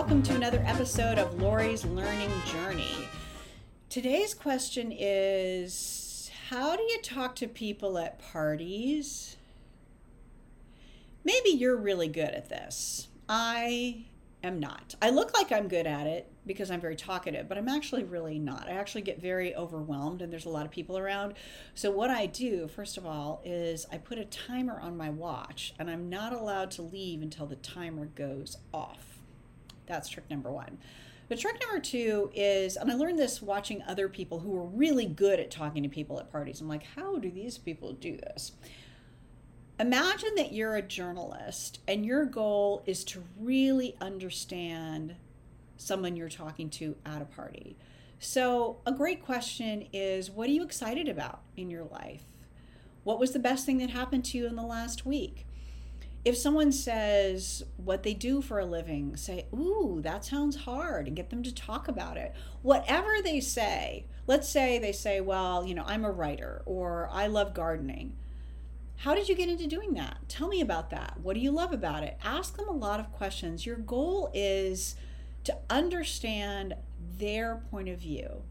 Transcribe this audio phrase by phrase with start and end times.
[0.00, 3.06] welcome to another episode of Lori's Learning Journey.
[3.90, 9.36] Today's question is How do you talk to people at parties?
[11.22, 13.08] Maybe you're really good at this.
[13.28, 14.06] I
[14.42, 14.94] am not.
[15.02, 18.38] I look like I'm good at it because I'm very talkative, but I'm actually really
[18.38, 18.68] not.
[18.68, 21.34] I actually get very overwhelmed and there's a lot of people around.
[21.74, 25.74] So, what I do, first of all, is I put a timer on my watch
[25.78, 29.19] and I'm not allowed to leave until the timer goes off.
[29.90, 30.78] That's trick number one.
[31.28, 35.06] But trick number two is, and I learned this watching other people who are really
[35.06, 36.60] good at talking to people at parties.
[36.60, 38.52] I'm like, how do these people do this?
[39.80, 45.16] Imagine that you're a journalist and your goal is to really understand
[45.76, 47.76] someone you're talking to at a party.
[48.18, 52.24] So, a great question is what are you excited about in your life?
[53.02, 55.46] What was the best thing that happened to you in the last week?
[56.24, 61.16] If someone says what they do for a living, say, Ooh, that sounds hard, and
[61.16, 62.34] get them to talk about it.
[62.62, 67.26] Whatever they say, let's say they say, Well, you know, I'm a writer or I
[67.26, 68.16] love gardening
[69.00, 70.18] how did you get into doing that?
[70.28, 71.18] Tell me about that.
[71.22, 72.18] What do you love about it?
[72.22, 73.64] Ask them a lot of questions.
[73.64, 74.94] Your goal is
[75.44, 76.74] to understand
[77.16, 78.42] their point of view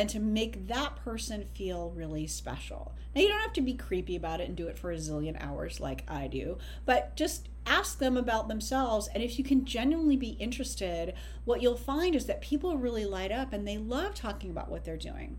[0.00, 2.94] and to make that person feel really special.
[3.14, 5.36] Now, you don't have to be creepy about it and do it for a zillion
[5.38, 6.56] hours like I do,
[6.86, 9.10] but just ask them about themselves.
[9.12, 11.12] And if you can genuinely be interested,
[11.44, 14.86] what you'll find is that people really light up and they love talking about what
[14.86, 15.36] they're doing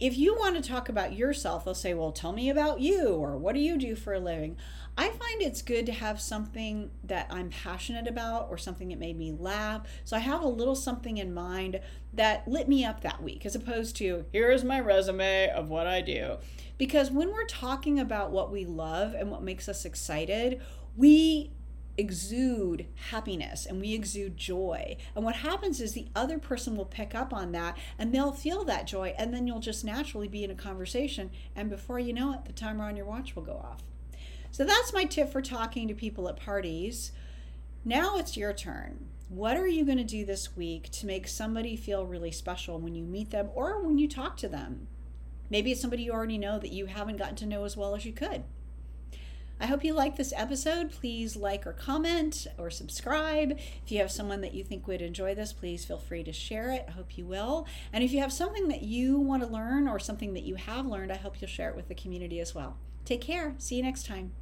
[0.00, 3.36] if you want to talk about yourself, they'll say, Well, tell me about you, or
[3.36, 4.56] what do you do for a living?
[4.96, 9.16] I find it's good to have something that I'm passionate about or something that made
[9.16, 9.82] me laugh.
[10.04, 11.80] So I have a little something in mind
[12.14, 16.00] that lit me up that week, as opposed to, Here's my resume of what I
[16.00, 16.38] do.
[16.78, 20.62] Because when we're talking about what we love and what makes us excited,
[20.96, 21.52] we
[22.00, 24.96] exude happiness and we exude joy.
[25.14, 28.64] And what happens is the other person will pick up on that and they'll feel
[28.64, 29.14] that joy.
[29.16, 31.30] And then you'll just naturally be in a conversation.
[31.54, 33.82] And before you know it, the timer on your watch will go off.
[34.50, 37.12] So that's my tip for talking to people at parties.
[37.84, 39.06] Now it's your turn.
[39.28, 42.96] What are you going to do this week to make somebody feel really special when
[42.96, 44.88] you meet them or when you talk to them?
[45.50, 48.04] Maybe it's somebody you already know that you haven't gotten to know as well as
[48.04, 48.42] you could.
[49.60, 50.90] I hope you like this episode.
[50.90, 53.52] Please like or comment or subscribe.
[53.52, 56.70] If you have someone that you think would enjoy this, please feel free to share
[56.70, 56.86] it.
[56.88, 57.66] I hope you will.
[57.92, 60.86] And if you have something that you want to learn or something that you have
[60.86, 62.78] learned, I hope you'll share it with the community as well.
[63.04, 63.54] Take care.
[63.58, 64.32] See you next time.